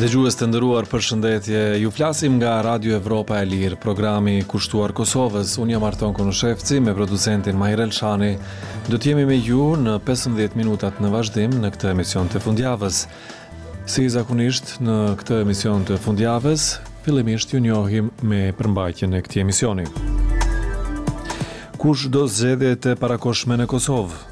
Dhe 0.00 0.06
gjuhës 0.08 0.32
të 0.38 0.46
ndëruar 0.48 0.86
për 0.88 1.02
shëndetje, 1.04 1.58
ju 1.82 1.90
flasim 1.92 2.38
nga 2.38 2.54
Radio 2.64 2.94
Evropa 2.96 3.36
e 3.36 3.44
Lirë, 3.44 3.76
programi 3.82 4.38
kushtuar 4.48 4.94
Kosovës, 4.96 5.58
unë 5.60 5.74
jam 5.74 5.84
Arton 5.84 6.14
Konushevci 6.16 6.78
me 6.80 6.94
producentin 6.96 7.58
Majrel 7.60 7.92
Shani. 7.92 8.30
Do 8.88 8.96
t'jemi 8.96 9.26
me 9.28 9.36
ju 9.44 9.66
në 9.82 9.98
15 10.06 10.56
minutat 10.56 11.02
në 11.04 11.10
vazhdim 11.12 11.58
në 11.60 11.72
këtë 11.74 11.90
emision 11.92 12.32
të 12.32 12.40
fundjavës. 12.46 13.02
Si 13.84 14.06
zakonisht 14.14 14.78
në 14.80 14.96
këtë 15.20 15.42
emision 15.44 15.84
të 15.84 16.00
fundjavës, 16.06 16.70
fillimisht 17.04 17.52
ju 17.52 17.60
njohim 17.66 18.08
me 18.22 18.40
përmbajtjen 18.56 19.18
e 19.18 19.22
këtij 19.28 19.44
emisioni. 19.44 19.84
Kush 21.76 22.08
do 22.08 22.24
zgjedhjet 22.24 22.88
e 22.94 22.96
parakoshme 23.04 23.60
në 23.60 23.68
Kosovë? 23.74 24.24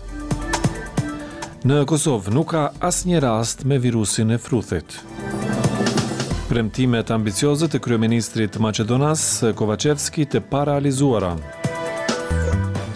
Në 1.68 1.84
Kosovë 1.92 2.32
nuk 2.38 2.54
ka 2.56 2.70
asnjë 2.88 3.20
rast 3.28 3.68
me 3.68 3.76
virusin 3.84 4.32
e 4.32 4.40
fruthit 4.40 5.02
premtimet 6.48 7.10
ambicioze 7.12 7.68
të 7.68 7.80
kryeministrit 7.84 8.54
të 8.54 8.60
Maqedonas, 8.64 9.24
eh, 9.44 9.52
Kovacevski, 9.56 10.24
të 10.32 10.40
paralizuara. 10.50 11.34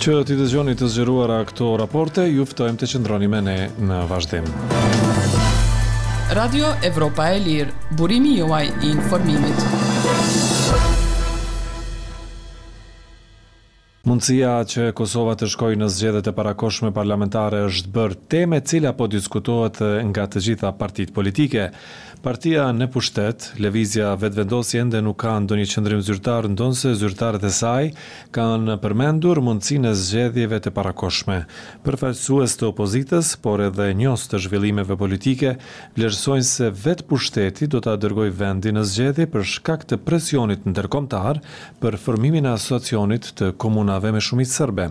Që 0.02 0.16
t'i 0.26 0.36
dëzgjoni 0.40 0.74
të 0.78 0.88
zgjeruara 0.94 1.38
këto 1.50 1.74
raporte, 1.80 2.24
juftojmë 2.26 2.80
të 2.82 2.90
qëndroni 2.94 3.28
me 3.30 3.42
ne 3.48 3.58
në 3.90 4.00
vazhdim. 4.10 4.48
Radio 6.34 6.72
Evropa 6.88 7.28
e 7.30 7.38
Lirë, 7.44 7.76
burimi 8.00 8.36
juaj 8.40 8.64
i 8.72 8.92
informimit. 8.94 8.98
Radio 8.98 8.98
Evropa 8.98 8.98
e 8.98 9.06
Lirë, 9.06 9.08
burimi 9.30 9.40
juaj 9.44 9.46
i 9.46 9.48
informimit. 9.52 9.81
Mundësia 14.12 14.56
që 14.68 14.90
Kosova 14.92 15.32
të 15.40 15.46
shkojë 15.54 15.78
në 15.80 15.86
zgjedhjet 15.94 16.26
e 16.28 16.32
parakoshme 16.36 16.90
parlamentare 16.92 17.62
është 17.70 17.92
bërë 17.96 18.18
temë 18.34 18.58
e 18.60 18.64
cila 18.68 18.90
po 18.98 19.06
diskutohet 19.08 19.78
nga 20.12 20.26
të 20.28 20.42
gjitha 20.46 20.72
partitë 20.76 21.14
politike. 21.16 21.70
Partia 22.22 22.68
në 22.70 22.86
pushtet, 22.92 23.48
lëvizja 23.58 24.12
vetëvendosi 24.20 24.78
ende 24.78 25.00
nuk 25.02 25.16
ka 25.24 25.32
ndonjë 25.42 25.64
qendrim 25.72 26.02
zyrtar, 26.06 26.46
ndonse 26.52 26.92
zyrtarët 27.00 27.46
e 27.48 27.50
saj 27.50 27.88
kanë 28.36 28.76
përmendur 28.84 29.40
mundësinë 29.42 29.90
e 29.90 29.96
zgjedhjeve 30.02 30.60
të 30.62 30.70
parakoshme. 30.76 31.40
Përfaqësues 31.82 32.54
të 32.60 32.68
opozitës, 32.68 33.32
por 33.42 33.64
edhe 33.66 33.88
njohës 33.98 34.28
të 34.30 34.42
zhvillimeve 34.44 34.94
politike, 35.00 35.56
vlerësojnë 35.96 36.46
se 36.52 36.70
vet 36.84 37.02
pushteti 37.10 37.66
do 37.74 37.82
ta 37.82 37.96
dërgojë 37.98 38.36
vendin 38.38 38.78
në 38.78 38.86
zgjedhje 38.92 39.26
për 39.34 39.48
shkak 39.56 39.88
të 39.90 39.98
presionit 40.06 40.68
ndërkombëtar 40.70 41.42
për 41.82 41.98
formimin 42.04 42.46
e 42.46 42.54
asociacionit 42.54 43.32
të 43.40 43.50
komunave 43.62 44.01
banave 44.02 44.16
me 44.16 44.22
shumicë 44.24 44.52
sërbe. 44.56 44.86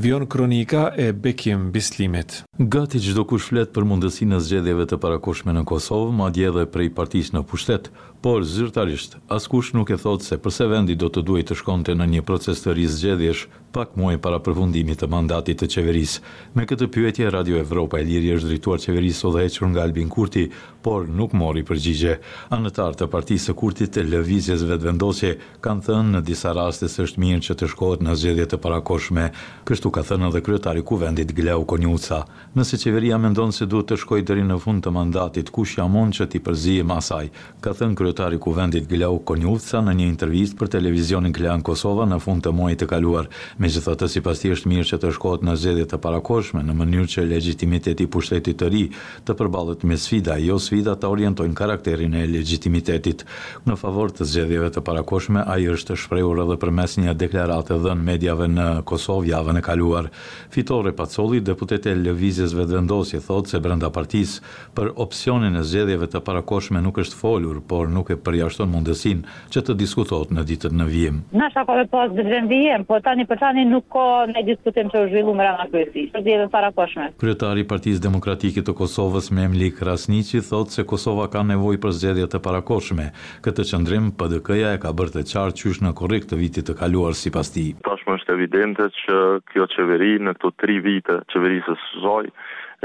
Vion 0.00 0.26
kronika 0.26 0.88
e 0.98 1.10
Bekim 1.12 1.68
Bislimit. 1.72 2.40
Gati 2.58 3.00
çdo 3.02 3.24
kush 3.30 3.50
flet 3.50 3.70
për 3.74 3.86
mundësinë 3.90 4.38
e 4.40 4.44
zgjedhjeve 4.46 4.86
të 4.90 4.98
parakoshme 5.02 5.54
në 5.54 5.62
Kosovë, 5.70 6.12
madje 6.22 6.48
edhe 6.50 6.66
prej 6.74 6.88
partisë 6.98 7.36
në 7.38 7.44
pushtet, 7.50 7.90
por 8.20 8.42
zyrtarisht 8.44 9.14
askush 9.32 9.70
nuk 9.72 9.88
e 9.94 9.96
thot 10.00 10.24
se 10.26 10.36
përse 10.44 10.66
vendi 10.68 10.92
do 11.02 11.08
të 11.08 11.22
duhet 11.24 11.46
të 11.50 11.54
shkonte 11.60 11.94
në 11.96 12.06
një 12.14 12.22
proces 12.28 12.60
të 12.62 12.74
rizgjedhjesh 12.76 13.44
pak 13.72 13.92
muaj 13.96 14.16
para 14.20 14.40
përfundimit 14.42 14.98
të 15.00 15.06
mandatit 15.06 15.60
të 15.62 15.68
qeverisë. 15.70 16.20
Me 16.58 16.64
këtë 16.66 16.88
pyetje, 16.90 17.28
Radio 17.30 17.60
Evropa 17.62 18.00
e 18.00 18.02
Liri 18.02 18.32
është 18.34 18.48
drituar 18.50 18.80
qeverisë 18.82 19.26
o 19.28 19.30
dhe 19.36 19.44
eqër 19.46 19.68
nga 19.70 19.84
Albin 19.86 20.08
Kurti, 20.10 20.48
por 20.82 21.04
nuk 21.06 21.36
mori 21.38 21.62
përgjigje. 21.68 22.16
Anëtar 22.56 22.96
të 22.98 23.06
partisë 23.12 23.52
e 23.52 23.54
Kurtit 23.60 23.92
të 23.94 24.02
lëvizjes 24.10 24.64
vetë 24.66 24.88
vendosje 24.88 25.30
kanë 25.62 25.84
thënë 25.86 26.12
në 26.16 26.22
disa 26.26 26.50
raste 26.58 26.90
është 27.04 27.22
mirë 27.22 27.44
që 27.46 27.56
të 27.60 27.68
shkohet 27.70 28.02
në 28.02 28.16
zgjedhje 28.18 28.48
të 28.50 28.60
parakoshme. 28.64 29.28
Kështu 29.70 29.92
ka 29.94 30.02
thënë 30.10 30.32
edhe 30.32 30.42
kryetari 30.48 30.82
kuvendit 30.90 31.30
Gleu 31.38 31.62
Konjuca. 31.70 32.24
Nëse 32.58 32.80
qeveria 32.82 33.22
mendon 33.22 33.54
se 33.54 33.70
duhet 33.70 33.92
të 33.92 34.00
shkojë 34.02 34.26
deri 34.32 34.42
në 34.50 34.58
fund 34.66 34.82
të 34.82 34.96
mandatit, 34.98 35.54
kush 35.54 35.78
jamon 35.78 36.10
që 36.10 36.26
ti 36.32 36.42
përzihem 36.42 36.90
asaj? 36.98 37.30
Ka 37.62 37.70
thënë 37.78 37.98
kryetari 38.10 38.36
i 38.36 38.40
kuvendit 38.42 38.86
Glau 38.90 39.18
Konjuvca 39.24 39.78
në 39.86 39.92
një 39.94 40.06
intervistë 40.10 40.56
për 40.58 40.68
televizionin 40.74 41.32
Klan 41.34 41.62
Kosova 41.64 42.06
në 42.10 42.16
fund 42.24 42.42
të 42.42 42.50
muajit 42.56 42.80
të 42.82 42.86
kaluar. 42.90 43.28
Megjithatë, 43.62 44.08
sipas 44.10 44.40
tij 44.42 44.54
është 44.56 44.70
mirë 44.70 44.86
që 44.90 44.96
të 45.02 45.10
shkohet 45.14 45.44
në 45.46 45.54
zgjedhje 45.60 45.84
të 45.92 45.98
parakoshme 46.02 46.64
në 46.66 46.74
mënyrë 46.80 47.10
që 47.14 47.24
legitimiteti 47.30 48.06
i 48.06 48.10
pushtetit 48.10 48.58
të 48.58 48.70
ri 48.74 48.82
të 49.28 49.36
përballet 49.38 49.84
me 49.86 49.98
sfida, 50.00 50.38
jo 50.42 50.56
sfida 50.58 50.96
të 50.98 51.10
orientojnë 51.12 51.54
karakterin 51.58 52.16
e 52.18 52.24
legitimitetit. 52.32 53.22
Në 53.70 53.78
favor 53.78 54.10
të 54.16 54.26
zgjedhjeve 54.32 54.72
të 54.74 54.82
parakoshme, 54.88 55.44
ai 55.46 55.68
është 55.76 55.98
shprehur 56.02 56.42
edhe 56.42 56.58
përmes 56.64 56.98
një 56.98 57.14
deklarate 57.14 57.78
dhënë 57.84 58.06
mediave 58.10 58.50
në 58.50 58.66
Kosovë 58.90 59.30
javën 59.30 59.62
e 59.62 59.62
kaluar. 59.68 60.10
Fitore 60.50 60.92
Pacolli, 60.98 61.38
deputete 61.40 61.92
e 61.94 62.00
lëvizjes 62.08 62.56
vetëvendosje, 62.58 63.22
thotë 63.28 63.54
se 63.54 63.62
brenda 63.68 63.92
partisë 64.00 64.42
për 64.74 64.94
opsionin 65.06 65.56
e 65.56 65.62
zgjedhjeve 65.62 66.10
të 66.10 66.24
parakoshme 66.30 66.82
nuk 66.82 66.98
është 67.04 67.20
folur, 67.20 67.60
por 67.60 67.88
nuk 67.90 67.99
nuk 68.00 68.12
e 68.12 68.18
përjashton 68.24 68.70
mundësin 68.72 69.24
që 69.52 69.62
të 69.66 69.74
diskutohet 69.82 70.30
në 70.36 70.44
ditët 70.48 70.76
në 70.80 70.86
vijim. 70.88 71.18
Na 71.40 71.50
shta 71.52 71.66
ka 71.68 71.76
dhe 71.80 71.84
pas 71.92 72.14
dhe 72.14 72.40
në 72.46 72.82
po 72.88 73.00
tani 73.04 73.26
për 73.30 73.40
tani 73.44 73.66
nuk 73.72 73.86
ka 73.94 74.06
ne 74.32 74.42
diskutim 74.48 74.88
që 74.92 75.04
u 75.04 75.10
zhvillu 75.12 75.34
më 75.38 75.44
rana 75.48 75.66
kërësi, 75.72 76.06
për 76.14 76.24
dhjetën 76.26 76.52
para 76.56 76.70
poshme. 76.78 77.10
Kryetari 77.20 77.64
Partiz 77.72 78.00
Demokratikit 78.06 78.66
të 78.66 78.74
Kosovës 78.80 79.30
Memlik 79.36 79.82
Rasnici 79.88 80.40
thot 80.50 80.72
se 80.74 80.84
Kosova 80.92 81.26
ka 81.32 81.42
nevoj 81.50 81.76
për 81.82 81.94
zgjedhje 81.98 82.30
të 82.32 82.42
parakoshme. 82.46 83.10
Këtë 83.44 83.66
qëndrim 83.72 84.10
PDK-ja 84.20 84.74
e 84.78 84.82
ka 84.82 84.94
bërë 84.98 85.14
të 85.18 85.26
qartë 85.32 85.64
qysh 85.64 85.82
në 85.84 85.92
korrekt 86.00 86.30
të 86.32 86.40
vitit 86.40 86.68
të 86.70 86.76
kaluar 86.80 87.16
sipas 87.18 87.52
tij. 87.54 87.74
Tashmë 87.88 88.16
është 88.18 88.36
evidente 88.36 88.86
që 89.04 89.18
kjo 89.50 89.66
qeveri 89.74 90.14
në 90.24 90.36
këto 90.38 90.54
3 90.64 90.80
vite 90.86 91.18
qeverisë 91.34 91.76
së 91.82 92.02
Zoj 92.04 92.28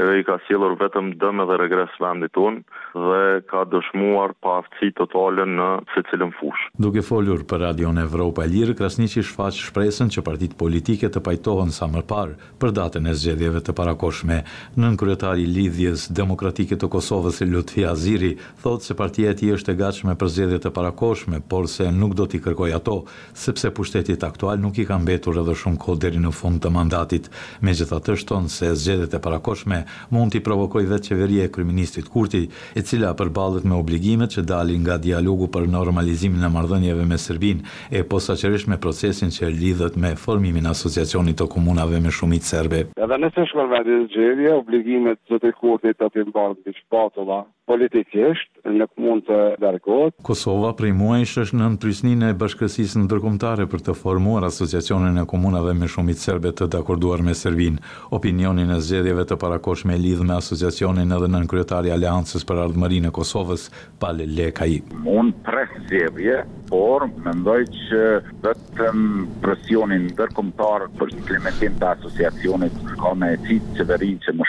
edhe 0.02 0.18
i 0.20 0.24
ka 0.28 0.36
sjellur 0.46 0.76
vetëm 0.80 1.12
dëm 1.20 1.40
edhe 1.44 1.56
regres 1.62 1.92
vendit 2.02 2.32
ton 2.36 2.58
dhe 2.94 3.20
ka 3.50 3.62
dëshmuar 3.72 4.34
aftësi 4.46 4.90
totale 5.00 5.44
në 5.48 5.66
secilën 5.94 6.30
fush. 6.38 6.66
Duke 6.84 7.02
folur 7.04 7.42
për 7.48 7.62
Radio 7.64 7.90
Evropa 8.02 8.44
e 8.44 8.50
Lirë, 8.52 8.74
Krasniqi 8.78 9.22
shfaq 9.24 9.56
shpresën 9.56 10.10
që 10.14 10.22
partitë 10.24 10.56
politike 10.60 11.08
të 11.12 11.22
pajtohen 11.26 11.72
sa 11.72 11.88
më 11.88 12.02
parë 12.08 12.36
për 12.62 12.74
datën 12.78 13.08
e 13.10 13.14
zgjedhjeve 13.16 13.62
të 13.66 13.76
parakoshme. 13.78 14.40
Nën 14.76 14.98
kryetari 15.00 15.44
i 15.46 15.50
Lidhjes 15.56 16.06
Demokratike 16.20 16.76
të 16.78 16.90
Kosovës, 16.92 17.40
Lutfi 17.48 17.84
Aziri, 17.88 18.34
thotë 18.62 18.90
se 18.90 18.96
partia 18.98 19.32
e 19.32 19.38
tij 19.40 19.54
është 19.56 19.72
e 19.74 19.78
gatshme 19.80 20.16
për 20.20 20.32
zgjedhje 20.34 20.60
të 20.66 20.74
parakoshme, 20.76 21.40
por 21.40 21.68
se 21.72 21.88
nuk 21.92 22.14
do 22.18 22.26
t'i 22.28 22.40
kërkojë 22.44 22.76
ato, 22.80 22.98
sepse 23.34 23.70
pushtetit 23.76 24.24
aktual 24.26 24.60
nuk 24.62 24.78
i 24.82 24.86
ka 24.88 24.98
mbetur 25.00 25.40
edhe 25.42 25.54
shumë 25.56 25.80
kohë 25.84 26.00
deri 26.04 26.20
në 26.24 26.32
fund 26.36 26.62
të 26.64 26.72
mandatit. 26.74 27.28
Megjithatë, 27.60 28.18
thon 28.26 28.48
se 28.52 28.72
zgjedhjet 28.78 29.18
e 29.18 29.22
parakoshme 29.26 29.85
mund 30.14 30.30
t'i 30.34 30.40
provokoj 30.48 30.82
dhe 30.90 30.98
qeveria 31.06 31.44
e 31.46 31.52
kryministit 31.54 32.06
Kurti, 32.16 32.42
e 32.78 32.84
cila 32.88 33.12
përballet 33.20 33.64
me 33.68 33.74
obligimet 33.82 34.30
që 34.36 34.42
dalin 34.52 34.82
nga 34.84 34.96
dialogu 35.08 35.46
për 35.54 35.64
normalizimin 35.78 36.44
e 36.44 36.50
marrëdhënieve 36.56 37.04
me 37.10 37.18
Serbinë 37.26 37.62
e 37.90 38.00
posaçërisht 38.12 38.66
me 38.72 38.78
procesin 38.86 39.30
që 39.36 39.44
lidhet 39.62 39.94
me 40.02 40.10
formimin 40.26 40.66
e 40.68 40.72
asociacionit 40.76 41.38
të 41.40 41.46
komunave 41.54 42.00
me 42.04 42.10
shumicë 42.18 42.50
serbe. 42.52 42.80
Edhe 43.04 43.18
nëse 43.24 43.46
shkon 43.50 43.70
vendi 43.72 44.26
i 44.44 44.52
obligimet 44.58 45.18
zotë 45.32 45.54
Kurti 45.60 45.94
të 45.94 46.10
të 46.14 46.26
mbarë 46.30 46.58
në 46.66 46.76
shpatulla, 46.80 47.40
politikisht 47.66 48.46
nuk 48.78 48.90
mund 49.00 49.24
të 49.26 49.36
largohet. 49.62 50.14
Kosova 50.26 50.72
prej 50.78 50.92
muajsh 50.96 51.36
është 51.44 51.58
në 51.58 51.66
nëprisnin 51.74 52.22
e 52.26 52.30
bashkësisë 52.38 53.00
ndërkombëtare 53.04 53.66
për 53.70 53.82
të 53.88 53.94
formuar 53.98 54.46
asociacionin 54.48 55.18
e 55.18 55.24
komunave 55.32 55.74
me 55.78 55.88
shumicë 55.90 56.22
serbe 56.28 56.52
të 56.56 56.68
dakorduar 56.76 57.22
me 57.26 57.34
Serbin. 57.34 57.78
Opinionin 58.18 58.70
e 58.74 58.78
zgjedhjeve 58.86 59.26
të 59.30 59.38
parakoshme 59.42 59.96
e 59.96 60.02
lidh 60.04 60.22
me 60.28 60.36
asociacionin 60.38 61.14
edhe 61.18 61.30
nën 61.34 61.48
kryetari 61.50 61.92
Aleancës 61.96 62.46
për 62.48 62.62
Ardhmërinë 62.66 63.10
e 63.10 63.14
Kosovës, 63.18 63.66
Pale 64.02 64.26
Lekaj. 64.36 64.70
Un 65.16 65.32
pres 65.48 65.74
zgjedhje, 65.88 66.38
por 66.70 67.08
mendoj 67.26 67.58
që 67.80 68.06
vetëm 68.46 69.04
presioni 69.44 70.00
ndërkombëtar 70.12 70.86
për 71.00 71.16
implementimin 71.18 71.82
të 71.82 71.92
asociacionit 71.96 72.80
ka 73.02 73.12
e 73.26 73.34
cilë 73.46 73.74
qeverinë 73.80 74.24
që 74.26 74.32
më 74.40 74.44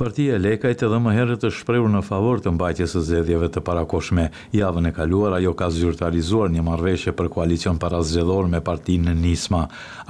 Partia 0.00 0.38
Lekajt 0.40 0.80
edhe 0.86 0.98
më 1.04 1.10
herët 1.12 1.42
të 1.44 1.48
shprehur 1.52 1.90
në 1.92 2.00
favor 2.06 2.38
të 2.40 2.54
mbajtjes 2.56 2.94
së 2.96 3.00
zgjedhjeve 3.04 3.48
të 3.52 3.60
parakoshme. 3.66 4.22
Javën 4.56 4.86
e 4.88 4.92
kaluar 4.96 5.34
ajo 5.36 5.50
ka 5.58 5.66
zyrtarizuar 5.76 6.46
një 6.54 6.62
marrëveshje 6.64 7.12
për 7.18 7.26
koalicion 7.34 7.76
parazgjedhor 7.82 8.48
me 8.48 8.62
partinë 8.64 9.12
Nisma. 9.18 9.60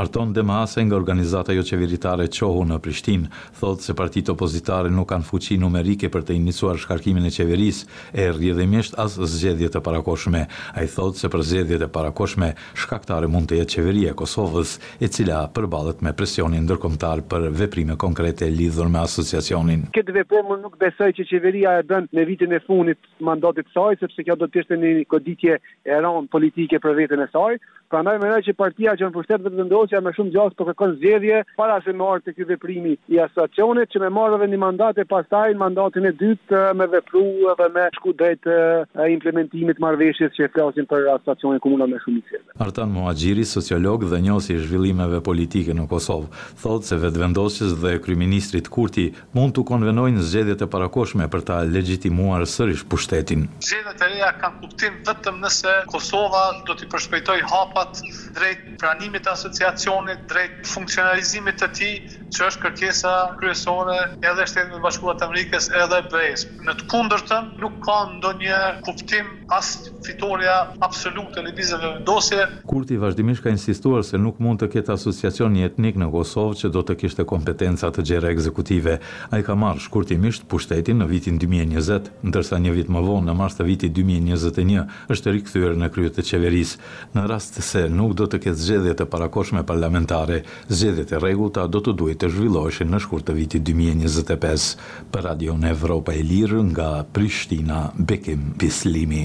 Arton 0.00 0.30
Demase 0.36 0.84
nga 0.86 0.94
organizata 0.96 1.56
jo 1.56 1.64
qeveritare 1.66 2.28
Qohu 2.36 2.62
në 2.70 2.78
Prishtinë 2.84 3.30
thotë 3.58 3.88
se 3.88 3.96
partitë 3.98 4.36
opozitare 4.36 4.92
nuk 4.94 5.08
kanë 5.10 5.26
fuqi 5.32 5.56
numerike 5.64 6.06
për 6.14 6.22
të 6.30 6.38
iniciuar 6.38 6.78
shkarkimin 6.84 7.26
e 7.26 7.34
qeverisë, 7.38 7.82
e 8.14 8.28
rrjedhimisht 8.30 8.94
as 9.06 9.18
zgjedhje 9.34 9.72
të 9.74 9.82
parakoshme. 9.88 10.44
Ai 10.78 10.86
thotë 10.94 11.18
se 11.24 11.32
për 11.34 11.44
zgjedhjet 11.50 11.88
e 11.88 11.90
parakoshme 11.98 12.52
shkaktare 12.78 13.26
mund 13.26 13.50
të 13.50 13.58
jetë 13.64 13.80
qeveria 13.80 14.14
e 14.14 14.18
Kosovës, 14.22 14.78
e 15.02 15.10
cila 15.10 15.42
përballet 15.58 16.06
me 16.06 16.14
presionin 16.14 16.62
ndërkombëtar 16.70 17.26
për 17.26 17.50
veprime 17.64 17.98
konkrete 18.06 18.46
lidhur 18.54 18.86
me 18.86 19.02
asociacionin 19.02 19.79
qeverinë. 19.88 19.90
Këtë 19.94 20.14
veprimun 20.16 20.62
nuk 20.64 20.76
besoj 20.80 21.10
që 21.14 21.26
qeveria 21.30 21.78
e 21.80 21.84
bën 21.86 22.08
në 22.16 22.24
vitin 22.28 22.52
e 22.56 22.60
fundit 22.60 22.98
mandatit 23.24 23.66
saj, 23.74 23.98
sepse 24.00 24.22
kjo 24.24 24.36
do 24.40 24.46
të 24.48 24.60
ishte 24.64 24.76
një 24.80 24.94
koditje 25.10 25.58
e 25.84 26.00
rënd 26.00 26.30
politike 26.32 26.80
për 26.80 26.96
veten 26.98 27.20
e 27.22 27.28
saj. 27.32 27.58
Prandaj 27.90 28.20
mendoj 28.22 28.40
që 28.46 28.52
partia 28.54 28.92
që 28.94 29.08
në 29.08 29.12
pushtet 29.16 29.42
vetë 29.42 29.58
vendosja 29.58 29.98
më 30.06 30.12
shumë 30.14 30.30
gjatë 30.30 30.56
po 30.60 30.66
kërkon 30.68 30.92
zgjedhje 31.00 31.40
para 31.58 31.80
se 31.82 31.90
marrë 31.98 32.22
të 32.26 32.34
ky 32.36 32.44
veprimi 32.46 32.92
i 33.10 33.18
asociacionit 33.18 33.90
që 33.90 34.02
më 34.04 34.10
marrë 34.14 34.36
edhe 34.38 34.48
një 34.52 34.60
mandat 34.62 35.00
e 35.02 35.06
pastaj 35.10 35.56
mandatin 35.58 36.06
e 36.06 36.12
dytë 36.20 36.54
eh, 36.54 36.74
me 36.78 36.86
vepru 36.92 37.24
edhe 37.50 37.66
me 37.74 37.88
shku 37.96 38.12
drejt 38.14 38.46
eh, 38.46 39.00
implementimit 39.10 39.82
marrëveshjes 39.82 40.36
që 40.38 40.52
flasin 40.54 40.86
për 40.86 41.08
asociacionin 41.16 41.58
komunal 41.64 41.90
me 41.90 41.98
shumicë. 42.04 42.44
Artan 42.62 42.94
Muaxhiri, 42.94 43.42
sociolog 43.42 44.06
dhe 44.06 44.22
njohësi 44.28 44.54
i 44.54 44.62
zhvillimeve 44.68 45.18
politike 45.26 45.74
në 45.74 45.88
Kosovë, 45.90 46.30
thotë 46.62 46.92
se 46.92 47.00
vetëvendosjes 47.08 47.74
dhe 47.82 47.96
kryeministrit 48.06 48.70
Kurti 48.70 49.08
mund 49.34 49.56
të 49.58 49.64
konvenojnë 49.70 50.22
zgjedhjet 50.30 50.64
e 50.66 50.68
parakoshme 50.72 51.28
për 51.32 51.44
ta 51.50 51.58
legjitimuar 51.74 52.46
sërish 52.54 52.84
pushtetin. 52.90 53.46
Zgjedhjet 53.68 54.02
e 54.04 54.08
reja 54.14 54.30
kanë 54.42 54.62
kuptim 54.64 54.98
vetëm 55.08 55.38
nëse 55.44 55.74
Kosova 55.92 56.42
do 56.66 56.74
të 56.80 56.88
përshpejtojë 56.92 57.46
hapat 57.52 58.02
drejt 58.40 58.66
pranimit 58.82 59.26
të 59.28 59.34
asociacionit, 59.38 60.26
drejt 60.34 60.58
funksionalizimit 60.74 61.60
të 61.62 61.70
tij 61.78 61.96
që 62.34 62.46
është 62.46 62.62
kërkesa 62.64 63.12
kryesore 63.40 63.96
edhe 64.30 64.46
shtetit 64.46 64.72
të 64.76 64.80
bashkuar 64.84 65.16
të 65.18 65.26
Amerikës 65.26 65.68
edhe 65.82 65.98
BE-s. 66.12 66.46
Në 66.66 66.74
të 66.80 66.86
kundërtën 66.92 67.48
nuk 67.62 67.78
ka 67.84 67.96
ndonjë 68.14 68.60
kuptim 68.86 69.28
as 69.56 69.70
fitoria 70.06 70.54
absolute 70.86 71.40
e 71.42 71.46
lëvizjeve 71.48 71.90
vendose. 71.96 72.44
Kurti 72.70 72.98
vazhdimisht 73.02 73.42
ka 73.44 73.50
insistuar 73.54 74.04
se 74.06 74.18
nuk 74.20 74.38
mund 74.42 74.62
të 74.62 74.70
ketë 74.76 74.94
asociacion 74.94 75.54
një 75.56 75.68
etnik 75.72 75.98
në 76.00 76.10
Kosovë 76.14 76.58
që 76.62 76.70
do 76.76 76.82
të 76.86 76.96
kishte 77.02 77.26
kompetenca 77.32 77.90
të 77.94 78.04
gjera 78.12 78.30
ekzekutive. 78.36 78.96
Ai 79.34 79.42
ka 79.46 79.56
marrë 79.58 79.82
shkurtimisht 79.86 80.46
pushtetin 80.50 81.02
në 81.02 81.08
vitin 81.10 81.40
2020, 81.40 82.12
ndërsa 82.30 82.60
një 82.62 82.76
vit 82.78 82.92
më 82.94 83.04
vonë 83.08 83.30
në 83.30 83.36
mars 83.42 83.58
të 83.58 83.66
vitit 83.68 83.96
2021 83.96 85.10
është 85.10 85.34
rikthyer 85.34 85.76
në 85.82 85.90
krye 85.94 86.14
të 86.16 86.26
qeverisë. 86.30 86.78
Në 87.18 87.26
rast 87.30 87.58
se 87.66 87.86
nuk 87.90 88.14
do 88.20 88.28
të 88.30 88.42
ketë 88.46 88.62
zgjedhje 88.64 88.94
të 89.00 89.08
parakoshme 89.12 89.64
parlamentare, 89.66 90.42
zgjedhjet 90.68 91.16
e 91.16 91.22
rregullta 91.24 91.66
do 91.66 91.80
të 91.82 91.94
duhet 91.98 92.19
të 92.20 92.28
zhvilloheshin 92.34 92.90
në 92.92 93.00
shkurt 93.04 93.26
të 93.30 93.36
vitit 93.38 93.66
2025 93.66 94.68
për 95.14 95.24
Radio 95.28 95.56
në 95.60 95.72
Evropa 95.74 96.14
e 96.14 96.22
Lirë 96.24 96.62
nga 96.70 96.88
Prishtina 97.16 97.80
Bekim 97.96 98.50
Pislimi. 98.60 99.24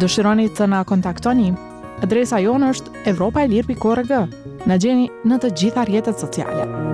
Dëshironi 0.00 0.48
të 0.58 0.70
na 0.74 0.82
kontaktoni? 0.88 1.50
Adresa 2.04 2.38
jonë 2.40 2.70
është 2.74 3.02
evropaelir.org. 3.12 4.14
Na 4.68 4.80
gjeni 4.80 5.10
në 5.26 5.40
të 5.42 5.54
gjitha 5.60 5.86
rrjetet 5.88 6.20
sociale. 6.20 6.89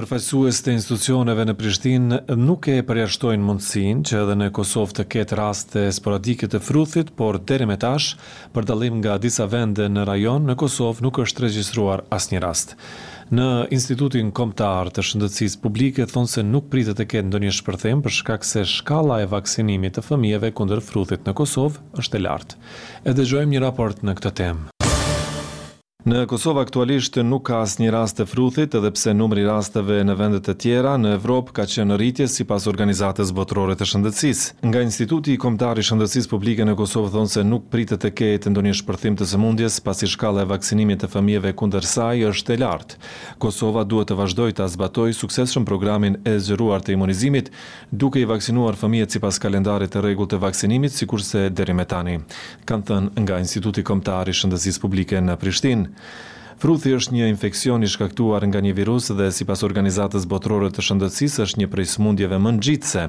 përfaqësues 0.00 0.60
të 0.64 0.72
institucioneve 0.78 1.44
në 1.44 1.54
Prishtinë 1.60 2.18
nuk 2.40 2.68
e 2.72 2.76
përjashtojnë 2.88 3.44
mundësinë 3.44 4.04
që 4.08 4.14
edhe 4.22 4.36
në 4.40 4.46
Kosovë 4.56 4.96
të 4.96 5.04
ketë 5.12 5.36
raste 5.40 5.82
sporadike 5.92 6.48
të 6.52 6.60
frutit, 6.64 7.10
por 7.18 7.36
deri 7.50 7.66
më 7.68 7.76
tash, 7.82 8.14
për 8.54 8.68
dallim 8.70 9.00
nga 9.02 9.18
disa 9.20 9.44
vende 9.52 9.90
në 9.92 10.06
rajon, 10.08 10.48
në 10.48 10.56
Kosovë 10.62 11.04
nuk 11.04 11.20
është 11.26 11.44
regjistruar 11.44 12.04
asnjë 12.16 12.40
rast. 12.46 12.76
Në 13.34 13.48
Institutin 13.76 14.32
Kombëtar 14.36 14.88
të 14.96 15.04
Shëndetësisë 15.06 15.60
Publike 15.62 16.08
thonë 16.10 16.32
se 16.32 16.46
nuk 16.48 16.70
pritet 16.72 16.96
të 16.98 17.08
ketë 17.12 17.28
ndonjë 17.28 17.52
shpërthim 17.60 18.00
për 18.06 18.16
shkak 18.22 18.48
se 18.54 18.64
shkalla 18.72 19.20
e 19.22 19.28
vaksinimit 19.36 19.98
të 19.98 20.06
fëmijëve 20.08 20.54
kundër 20.58 20.82
frutit 20.86 21.28
në 21.28 21.36
Kosovë 21.38 21.84
është 22.00 22.22
e 22.22 22.26
lartë. 22.28 22.58
E 23.04 23.16
dëgjojmë 23.20 23.52
një 23.54 23.66
raport 23.68 24.02
në 24.06 24.16
këtë 24.18 24.34
temë. 24.42 24.68
Në 26.08 26.22
Kosovë 26.30 26.62
aktualisht 26.64 27.18
nuk 27.28 27.42
ka 27.50 27.58
asnjë 27.60 27.90
rast 27.92 28.16
të 28.16 28.24
fruthit, 28.30 28.72
edhe 28.78 28.88
pse 28.94 29.12
numri 29.12 29.42
rasteve 29.44 29.98
në 30.08 30.14
vendet 30.16 30.46
e 30.48 30.54
tjera 30.62 30.94
në 30.96 31.10
Evropë 31.18 31.52
ka 31.58 31.66
qenë 31.68 31.90
në 31.90 31.98
rritje 32.00 32.26
sipas 32.32 32.64
organizatës 32.70 33.34
botërore 33.36 33.74
të 33.76 33.84
shëndetësisë. 33.90 34.54
Nga 34.64 34.84
Instituti 34.86 35.34
i 35.36 35.40
Kombëtar 35.42 35.76
i 35.76 35.84
Shëndetësisë 35.84 36.30
Publike 36.32 36.64
në 36.64 36.72
Kosovë 36.78 37.12
thonë 37.18 37.32
se 37.34 37.44
nuk 37.44 37.66
pritet 37.74 38.00
të 38.00 38.14
ketë 38.16 38.52
ndonjë 38.54 38.78
shpërthim 38.80 39.18
të 39.20 39.28
sëmundjes 39.34 39.76
pasi 39.84 40.08
shkalla 40.08 40.46
e 40.46 40.50
vaksinimit 40.54 41.04
të 41.04 41.10
fëmijëve 41.18 41.52
kundër 41.60 41.84
saj 41.90 42.24
është 42.30 42.56
e 42.56 42.56
lartë. 42.64 43.00
Kosova 43.44 43.84
duhet 43.84 44.08
të 44.08 44.16
vazhdojë 44.22 44.56
të 44.62 44.70
zbatojë 44.78 45.18
suksesshëm 45.20 45.68
programin 45.68 46.16
e 46.24 46.38
zëruar 46.48 46.80
të 46.80 46.96
imunizimit, 46.96 47.52
duke 47.92 48.16
i 48.16 48.24
vaksinuar 48.32 48.80
fëmijët 48.80 49.18
sipas 49.18 49.42
kalendarit 49.44 49.92
të 49.92 50.00
rregullt 50.06 50.32
të 50.32 50.40
vaksinimit, 50.48 50.96
sikurse 50.96 51.50
deri 51.52 51.76
më 51.82 51.88
tani, 51.92 52.16
kanë 52.64 52.88
thënë 52.88 53.26
nga 53.26 53.42
Instituti 53.44 53.84
Kombëtar 53.84 54.32
i 54.32 54.38
Shëndetësisë 54.40 54.80
Publike 54.88 55.20
në 55.28 55.36
Prishtinë. 55.44 55.89
Fruthi 56.60 56.90
është 56.92 57.14
një 57.16 57.28
infekcion 57.32 57.86
i 57.86 57.88
shkaktuar 57.88 58.44
nga 58.50 58.60
një 58.64 58.74
virus 58.76 59.06
dhe 59.16 59.30
si 59.32 59.46
pas 59.48 59.62
organizatës 59.68 60.26
botrorët 60.28 60.74
të 60.76 60.84
shëndëtsis 60.90 61.38
është 61.46 61.62
një 61.62 61.68
prej 61.72 61.86
smundjeve 61.94 62.38
më 62.46 62.52
në 62.58 62.64
gjitëse. 62.66 63.04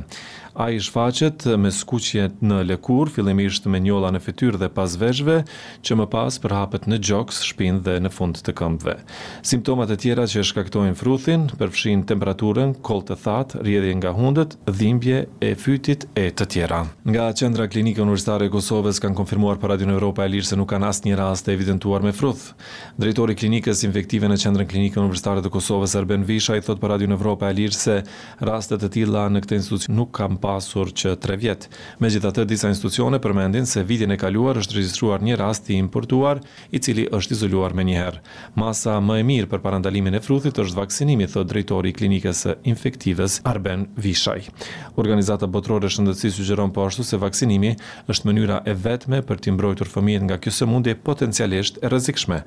A 0.56 0.69
i 0.69 0.80
shfaqet 0.83 1.45
me 1.56 1.69
skuqje 1.71 2.25
në 2.44 2.57
lekur, 2.68 3.07
fillimisht 3.13 3.68
me 3.71 3.80
njolla 3.80 4.09
në 4.12 4.19
fytyrë 4.25 4.59
dhe 4.59 4.68
pas 4.75 4.92
veshve, 5.00 5.38
që 5.86 5.95
më 6.00 6.07
pas 6.12 6.38
përhapet 6.44 6.88
në 6.92 6.98
gjoks, 7.07 7.38
shpinë 7.53 7.80
dhe 7.86 7.94
në 8.03 8.12
fund 8.12 8.42
të 8.44 8.53
këmbëve. 8.59 8.95
Simptomat 9.48 9.94
e 9.95 9.98
tjera 10.03 10.25
që 10.27 10.44
shkaktojnë 10.50 10.98
fruthin, 11.00 11.45
përfshin 11.59 12.03
temperaturën, 12.09 12.74
kol 12.83 13.00
të 13.07 13.15
thatë, 13.24 13.62
rjedhje 13.63 13.94
nga 14.01 14.12
hundët, 14.18 14.57
dhimbje 14.68 15.21
e 15.39 15.53
fytit 15.56 16.07
e 16.19 16.27
të 16.36 16.50
tjera. 16.51 16.81
Nga 17.07 17.30
qendra 17.42 17.69
klinike 17.71 18.04
universitare 18.04 18.50
e 18.51 18.51
Kosovës 18.51 19.00
kanë 19.04 19.15
konfirmuar 19.21 19.62
për 19.63 19.71
Radio 19.75 19.88
Europa 19.95 20.27
e 20.27 20.33
Lirë 20.33 20.51
se 20.51 20.59
nuk 20.59 20.69
kanë 20.74 20.89
asë 20.92 21.07
një 21.07 21.19
rast 21.21 21.47
e 21.47 21.56
evidentuar 21.56 22.04
me 22.04 22.12
fruth. 22.13 22.50
Drejtori 23.00 23.38
klinikës 23.39 23.86
infektive 23.88 24.27
në 24.27 24.42
qendrën 24.44 24.68
klinike 24.69 25.00
universitare 25.00 25.39
të 25.45 25.54
Kosovës, 25.56 25.95
Erben 26.01 26.27
Visha, 26.27 26.59
i 26.59 26.65
thot 26.68 26.81
për 26.83 26.97
Radio 26.97 27.15
Europa 27.15 27.47
e 27.47 27.56
Lirë 27.62 27.77
se 27.80 28.01
rastet 28.44 28.83
e 28.83 28.92
tila 28.97 29.30
në 29.31 29.45
këtë 29.45 29.62
institucion 29.63 29.95
nuk 29.95 30.12
kam 30.19 30.41
pasur 30.42 30.90
që 30.92 31.16
tre 31.22 31.38
vjetë. 31.40 31.70
Me 32.02 32.10
të 32.32 32.46
disa 32.48 32.70
institucione 32.72 33.20
përmendin 33.24 33.66
se 33.66 33.84
vitin 33.84 34.12
e 34.12 34.18
kaluar 34.18 34.58
është 34.62 34.78
registruar 34.80 35.22
një 35.22 35.38
rast 35.40 35.70
i 35.70 35.78
importuar 35.80 36.42
i 36.72 36.80
cili 36.80 37.08
është 37.14 37.36
izoluar 37.38 37.74
me 37.76 37.84
njëherë. 37.86 38.20
Masa 38.60 38.98
më 39.02 39.18
e 39.22 39.26
mirë 39.30 39.50
për 39.52 39.62
parandalimin 39.66 40.16
e 40.18 40.22
fruthit 40.24 40.58
është 40.64 40.78
vaksinimi, 40.82 41.28
thë 41.30 41.44
drejtori 41.52 41.92
i 41.92 41.96
klinikës 41.96 42.46
infektives 42.72 43.40
Arben 43.48 43.88
Vishaj. 44.00 44.48
Organizata 45.02 45.48
botrore 45.48 45.90
shëndëtësi 45.92 46.34
sugjeron 46.40 46.72
po 46.76 46.86
ashtu 46.88 47.04
se 47.04 47.20
vaksinimi 47.22 47.76
është 48.10 48.30
mënyra 48.32 48.62
e 48.66 48.74
vetme 48.74 49.22
për 49.28 49.42
të 49.44 49.54
mbrojtur 49.56 49.92
fëmijët 49.92 50.26
nga 50.30 50.40
kjo 50.42 50.54
sëmundje 50.62 50.96
potencialisht 51.06 51.80
e 51.84 51.92
rrezikshme. 51.92 52.42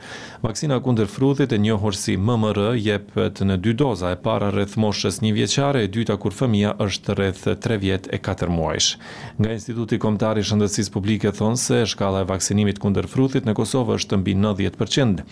Vaksina 0.44 0.81
kundër 0.85 1.11
fruthit 1.12 1.52
e 1.52 1.61
njohur 1.62 1.94
si 1.99 2.17
MMR 2.17 2.62
jepet 2.81 3.44
në 3.44 3.61
dy 3.64 3.75
doza, 3.76 4.11
e 4.14 4.19
para 4.25 4.50
rreth 4.55 4.76
moshës 4.81 5.20
1 5.23 5.32
vjeçare 5.37 5.85
e 5.85 5.88
dyta 5.93 6.17
kur 6.20 6.35
fëmia 6.37 6.75
është 6.81 7.14
rreth 7.19 7.44
3 7.69 7.79
jet 7.84 8.08
e 8.14 8.46
muajsh. 8.48 8.96
Nga 9.40 9.52
Instituti 9.56 9.98
Kombëtar 10.02 10.38
i 10.40 10.44
Shëndetësisë 10.46 10.92
Publike 10.94 11.32
thonë 11.36 11.60
se 11.64 11.82
shkalla 11.92 12.25
e 12.25 12.28
vaksinimit 12.32 12.81
kundër 12.82 13.08
frutit 13.12 13.48
në 13.48 13.56
Kosovë 13.60 14.00
është 14.00 14.22
mbi 14.22 14.36
90%. 14.41 15.26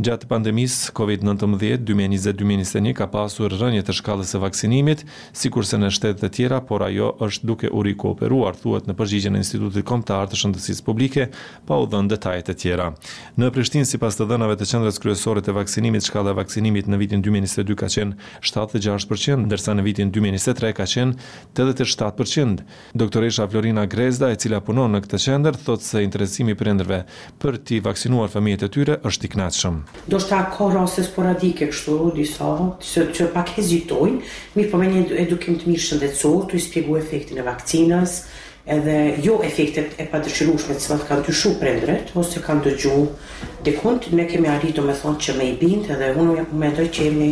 Gjatë 0.00 0.24
pandemis 0.30 0.72
COVID-19, 0.96 1.58
2020-2021 1.84 2.94
ka 2.96 3.04
pasur 3.12 3.52
rënje 3.52 3.82
të 3.84 3.92
shkallës 3.98 4.30
e 4.38 4.40
vaksinimit, 4.40 5.02
si 5.36 5.50
kurse 5.52 5.76
në 5.76 5.90
shtetë 5.92 6.22
dhe 6.22 6.30
tjera, 6.32 6.60
por 6.64 6.80
ajo 6.86 7.10
është 7.26 7.48
duke 7.50 7.68
u 7.76 7.82
riko 7.84 8.12
operuar, 8.14 8.56
thuet 8.56 8.88
në 8.88 8.94
përgjigje 8.96 9.32
në 9.34 9.42
Institutit 9.42 9.84
Komtar 9.90 10.30
të 10.32 10.38
Shëndësis 10.40 10.80
Publike, 10.86 11.26
pa 11.68 11.76
u 11.76 11.84
dhënë 11.92 12.12
detajet 12.14 12.48
e 12.48 12.56
tjera. 12.62 12.86
Në 13.36 13.50
Prishtin, 13.52 13.84
si 13.88 14.00
pas 14.00 14.16
të 14.16 14.30
dhënave 14.32 14.56
të 14.62 14.70
qëndrës 14.72 15.00
kryesore 15.04 15.44
të 15.44 15.56
vaksinimit, 15.60 16.06
shkallë 16.08 16.32
e 16.32 16.38
vaksinimit 16.40 16.88
në 16.88 17.00
vitin 17.02 17.26
2022 17.26 17.76
ka 17.84 17.90
qenë 17.92 18.16
76%, 18.48 19.36
ndërsa 19.44 19.76
në 19.76 19.86
vitin 19.88 20.14
2023 20.16 20.72
ka 20.80 20.88
qenë 20.88 21.28
87%. 21.60 22.64
Doktoresha 22.96 23.44
Florina 23.52 23.84
Grezda, 23.86 24.32
e 24.32 24.40
cila 24.40 24.64
punon 24.64 24.96
në 24.96 25.04
këtë 25.04 25.22
qendër, 25.28 25.60
thot 25.68 25.84
se 25.84 26.00
interesimi 26.08 26.56
për 26.56 26.70
për 27.42 27.56
ti 27.66 27.78
vaksinuar 27.84 28.30
familjet 28.32 28.62
e 28.68 28.72
tyre 28.72 28.96
është 29.08 29.26
i 29.28 29.34
knatëshëm. 29.34 29.81
Do 30.08 30.18
shta 30.20 30.40
ka 30.58 30.66
rase 30.74 31.02
sporadike 31.06 31.68
kështu, 31.70 31.96
disa, 32.16 32.50
që, 32.84 33.04
që 33.14 33.26
pak 33.34 33.52
hezitojnë, 33.56 34.32
mirë 34.56 34.70
po 34.72 34.78
me 34.80 34.88
një 34.90 35.02
edukim 35.26 35.58
të 35.60 35.70
mirë 35.70 35.84
shëndetsor, 35.86 36.38
të 36.50 36.58
ispjegu 36.58 36.96
efektin 36.98 37.38
e 37.38 37.44
vakcinas, 37.46 38.16
edhe 38.76 38.96
jo 39.26 39.36
efektet 39.46 39.94
e 40.02 40.06
pa 40.10 40.20
dërshirushme 40.26 40.76
të 40.76 40.84
cëmat 40.86 41.06
kanë 41.08 41.24
të 41.28 41.34
shu 41.42 41.54
për 41.60 41.70
endret, 41.76 42.12
ose 42.22 42.42
kanë 42.48 42.66
të 42.68 42.74
gjuhë. 42.84 43.08
Dekund, 43.68 44.10
ne 44.18 44.26
kemi 44.32 44.50
arritu 44.56 44.84
me 44.86 44.94
thonë 45.02 45.22
që 45.28 45.38
me 45.38 45.50
i 45.50 45.56
bindë, 45.62 45.94
edhe 45.96 46.10
unë 46.24 46.46
me 46.64 46.72
dojë 46.78 46.92
që 46.98 47.08
jemi 47.10 47.30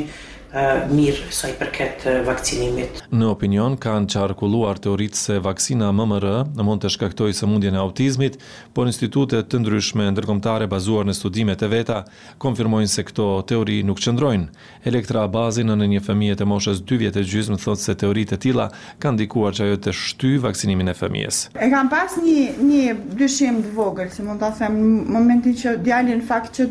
mirë 0.91 1.31
sa 1.31 1.47
i 1.51 1.55
përket 1.55 2.03
vaksinimit. 2.27 3.05
Në 3.15 3.27
opinion 3.31 3.77
kanë 3.79 4.09
qarkulluar 4.11 4.81
teoritë 4.83 5.19
se 5.19 5.37
vaksina 5.45 5.93
MMR 5.95 6.27
në 6.57 6.65
mund 6.67 6.83
të 6.83 6.91
shkaktojë 6.97 7.37
sëmundjen 7.39 7.77
e 7.77 7.79
autizmit, 7.85 8.39
por 8.75 8.91
institute 8.91 9.39
të 9.47 9.61
ndryshme 9.63 10.09
ndërkombëtare 10.11 10.67
bazuar 10.73 11.07
në 11.07 11.15
studimet 11.15 11.63
e 11.63 11.71
veta 11.71 12.01
konfirmojnë 12.43 12.91
se 12.91 13.07
këto 13.07 13.29
teori 13.51 13.79
nuk 13.87 14.03
qëndrojnë. 14.03 14.49
Elektra 14.91 15.23
Abazi 15.29 15.63
në 15.65 15.79
një 15.85 16.03
fëmijë 16.09 16.41
të 16.43 16.49
moshës 16.51 16.83
2 16.83 16.99
vjetë 17.05 17.23
e 17.23 17.29
gjysmë 17.31 17.61
thotë 17.63 17.85
se 17.87 17.97
teoritë 18.03 18.35
e 18.39 18.43
tilla 18.47 18.69
kanë 18.99 19.21
ndikuar 19.21 19.55
që 19.55 19.69
ajo 19.69 19.79
të 19.87 19.95
shty 19.95 20.35
vaksinimin 20.43 20.91
e 20.91 20.97
fëmijës. 20.99 21.45
E 21.63 21.71
kam 21.71 21.91
pas 21.93 22.19
një 22.19 22.57
një 22.59 22.97
dyshim 23.23 23.63
të 23.69 23.77
vogël, 23.79 24.11
si 24.11 24.27
mund 24.27 24.43
ta 24.43 24.51
them, 24.59 24.81
momentin 25.15 25.55
që 25.55 25.79
djalin 25.87 26.25
fakt 26.27 26.59
që 26.59 26.67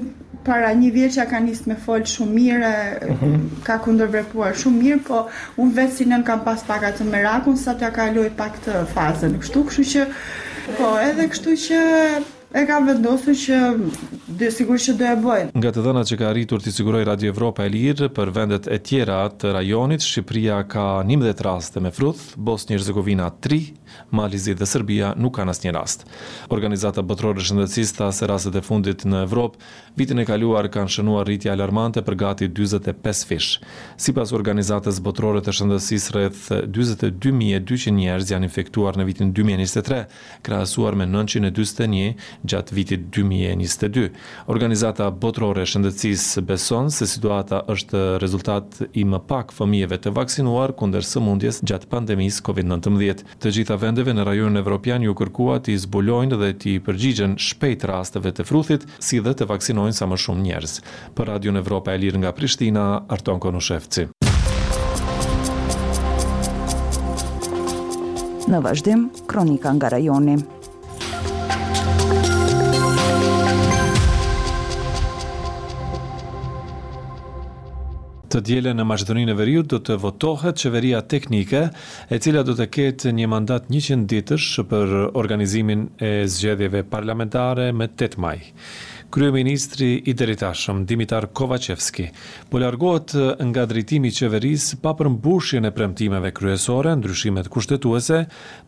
para 0.50 0.72
një 0.77 0.89
vjetë 0.96 1.13
që 1.18 1.24
ka 1.29 1.39
njësë 1.46 1.68
me 1.70 1.75
folë 1.84 2.10
shumë 2.13 2.34
mire, 2.36 2.70
mhm. 3.12 3.38
ka 3.68 3.75
kundërvepuar 3.86 4.56
shumë 4.60 4.79
mire, 4.82 5.00
po 5.06 5.22
unë 5.62 5.75
vetë 5.77 5.98
si 6.00 6.08
nën 6.10 6.24
kam 6.27 6.41
pas 6.48 6.63
pakat 6.65 6.98
të 7.00 7.06
merakun, 7.10 7.58
sa 7.60 7.75
të 7.77 7.86
akaloj 7.91 8.29
pak 8.39 8.58
të 8.65 8.82
fazën. 8.96 9.38
Kështu 9.44 9.63
kështu 9.70 9.86
që, 9.94 10.08
po 10.79 10.96
edhe 11.06 11.29
kështu 11.36 11.58
që, 11.68 11.84
E 12.58 12.63
kam 12.65 12.88
vendosur 12.89 13.36
që 13.38 13.58
sigurisht 14.56 14.88
që 14.89 14.94
do 14.98 15.03
e 15.06 15.12
bëj 15.22 15.41
nga 15.60 15.72
të 15.75 15.82
dhënat 15.84 16.08
që 16.08 16.16
ka 16.22 16.28
arritur 16.30 16.62
të 16.63 16.72
siguroj 16.72 17.01
Radio 17.08 17.34
Evropa 17.34 17.66
e 17.66 17.72
Lirë 17.74 18.08
për 18.16 18.30
vendet 18.32 18.68
e 18.72 18.78
tjera 18.86 19.18
të 19.34 19.50
rajonit, 19.58 20.04
Shqipëria 20.06 20.62
ka 20.72 20.84
19 21.08 21.42
raste 21.44 21.82
me 21.84 21.89
fruth, 21.92 22.30
Bosnia 22.38 22.78
dhe 22.78 22.80
Hercegovina 22.80 23.25
3, 23.44 23.58
Malizit 24.16 24.62
dhe 24.62 24.68
Serbia 24.70 25.10
nuk 25.20 25.34
kanë 25.36 25.51
asnjë 25.51 25.74
rast. 25.75 26.06
Organizata 26.56 27.04
Botërore 27.04 27.44
e 27.44 27.48
Shëndetësisë 27.50 27.98
tha 27.98 28.08
se 28.16 28.30
rastet 28.32 28.56
e 28.56 28.62
fundit 28.63 29.04
në 29.10 29.25
Evropë 29.25 29.60
vitin 30.00 30.22
e 30.22 30.25
kaluar 30.30 30.70
kanë 30.72 30.94
shënuar 30.96 31.28
rritje 31.28 31.51
alarmante 31.51 32.06
për 32.08 32.16
gati 32.24 32.48
45 32.56 33.25
fish. 33.34 33.50
Sipas 34.00 34.32
organizatës 34.39 35.01
Botërore 35.10 35.44
të 35.44 35.58
Shëndetësisë 35.60 36.16
rreth 36.16 36.46
42200 36.80 37.92
njerëz 38.00 38.32
janë 38.32 38.48
infektuar 38.51 38.96
në 39.01 39.10
vitin 39.12 39.36
2023, 39.36 40.00
krahasuar 40.48 40.96
me 41.01 41.10
941 41.12 42.16
gjatë 42.48 42.80
vitit 42.80 43.10
2022. 43.20 44.08
Organizata 44.56 45.12
Botërore 45.12 45.48
shëndetësore 45.50 45.63
e 45.63 45.65
shëndetësisë 45.65 46.41
beson 46.46 46.89
se 46.91 47.06
situata 47.10 47.62
është 47.72 48.00
rezultat 48.22 48.82
i 49.00 49.03
më 49.08 49.20
pak 49.27 49.51
fëmijëve 49.56 49.98
të 50.00 50.13
vaksinuar 50.13 50.74
kundër 50.77 51.01
sëmundjes 51.08 51.62
gjatë 51.65 51.89
pandemisë 51.89 52.44
COVID-19. 52.50 53.24
Të 53.41 53.53
gjitha 53.56 53.77
vendeve 53.82 54.13
në 54.13 54.25
rajonin 54.27 54.62
evropian 54.62 55.01
ju 55.08 55.15
kërkuat 55.18 55.65
të 55.68 55.77
zbulojnë 55.88 56.38
dhe 56.41 56.51
të 56.62 56.75
përgjigjen 56.88 57.38
shpejt 57.39 57.84
rasteve 57.89 58.32
të 58.36 58.46
frutit, 58.50 58.86
si 59.00 59.20
dhe 59.22 59.34
të 59.34 59.48
vaksinojnë 59.50 59.96
sa 59.98 60.06
më 60.10 60.20
shumë 60.25 60.48
njerëz. 60.50 60.77
Për 61.18 61.32
Radio 61.32 61.51
Evropa 61.60 61.94
e 61.94 61.98
Lirë 62.03 62.22
nga 62.24 62.32
Prishtina, 62.38 62.86
Arton 63.10 63.39
Konushevci. 63.39 64.10
Në 68.50 68.63
vazhdim, 68.65 69.10
kronika 69.29 69.74
nga 69.77 69.91
rajoni. 69.96 70.38
të 78.29 78.41
djelen 78.45 78.77
në 78.77 78.83
Maqedoninë 78.86 79.33
e 79.33 79.38
Veriut 79.39 79.69
do 79.74 79.79
të 79.86 79.95
votohet 80.03 80.57
qeveria 80.62 81.01
teknike, 81.09 81.63
e 82.13 82.19
cila 82.21 82.43
do 82.45 82.53
të 82.57 82.67
ketë 82.75 83.13
një 83.17 83.29
mandat 83.31 83.69
100 83.74 84.05
ditësh 84.12 84.50
për 84.69 84.93
organizimin 85.17 85.88
e 85.98 86.13
zgjedhjeve 86.29 86.83
parlamentare 86.91 87.71
me 87.74 87.89
8 87.89 88.19
maj. 88.21 88.38
Kryeministri 89.09 89.88
i 90.05 90.13
deritashëm 90.13 90.83
Dimitar 90.86 91.25
Kovacevski 91.33 92.03
po 92.51 92.59
largot 92.62 93.15
nga 93.41 93.63
drejtimi 93.65 94.12
i 94.12 94.13
qeverisë 94.13 94.77
pa 94.83 94.91
përmbushjen 95.00 95.65
e 95.65 95.71
premtimeve 95.74 96.29
kryesore, 96.38 96.93
ndryshimet 97.00 97.50
kushtetuese, 97.50 98.19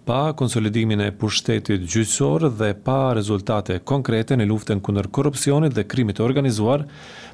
pa 0.06 0.32
konsolidimin 0.34 1.04
e 1.06 1.12
pushtetit 1.14 1.86
gjyqësor 1.86 2.48
dhe 2.58 2.72
pa 2.88 3.12
rezultate 3.14 3.78
konkrete 3.86 4.34
në 4.42 4.50
luftën 4.50 4.82
kundër 4.82 5.12
korrupsionit 5.14 5.78
dhe 5.78 5.86
krimit 5.86 6.24
organizuar, 6.26 6.88